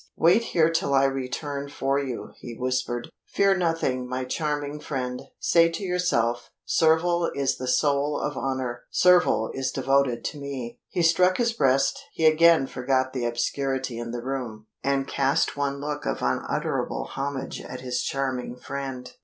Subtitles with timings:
[0.15, 3.11] "Wait here till I return for you," he whispered.
[3.27, 5.21] "Fear nothing, my charming friend.
[5.39, 8.85] Say to yourself, 'Surville is the soul of honor!
[8.89, 14.09] Surville is devoted to me!'" He struck his breast; he again forgot the obscurity in
[14.09, 19.13] the room, and cast one look of unutterable homage at his charming friend.